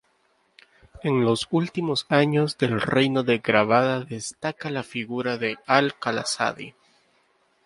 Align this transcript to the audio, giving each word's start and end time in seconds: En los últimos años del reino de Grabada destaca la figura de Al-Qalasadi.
En 1.03 1.23
los 1.25 1.47
últimos 1.51 2.07
años 2.09 2.57
del 2.57 2.81
reino 2.81 3.21
de 3.21 3.37
Grabada 3.37 3.99
destaca 4.03 4.71
la 4.71 4.81
figura 4.81 5.37
de 5.37 5.57
Al-Qalasadi. 5.67 6.73